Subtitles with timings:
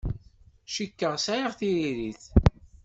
[0.73, 2.23] Cikkeɣ sɛiɣ tiririt.